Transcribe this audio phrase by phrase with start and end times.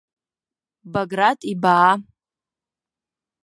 [0.93, 1.91] Баграт ибаа.